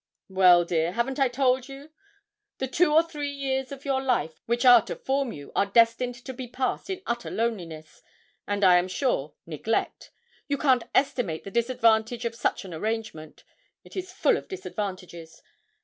'Well, 0.29 0.65
dear, 0.65 0.93
haven't 0.93 1.19
I 1.19 1.27
told 1.27 1.69
you? 1.69 1.91
The 2.57 2.67
two 2.67 2.91
or 2.91 3.03
three 3.03 3.29
years 3.29 3.71
of 3.71 3.85
your 3.85 4.01
life 4.01 4.41
which 4.47 4.65
are 4.65 4.81
to 4.87 4.95
form 4.95 5.31
you 5.31 5.51
are 5.55 5.67
destined 5.67 6.15
to 6.25 6.33
be 6.33 6.47
passed 6.47 6.89
in 6.89 7.03
utter 7.05 7.29
loneliness, 7.29 8.01
and, 8.47 8.63
I 8.63 8.77
am 8.77 8.87
sure, 8.87 9.35
neglect. 9.45 10.09
You 10.47 10.57
can't 10.57 10.85
estimate 10.95 11.43
the 11.43 11.51
disadvantage 11.51 12.25
of 12.25 12.33
such 12.33 12.65
an 12.65 12.73
arrangement. 12.73 13.43
It 13.83 13.95
is 13.95 14.11
full 14.11 14.37
of 14.37 14.47
disadvantages. 14.47 15.43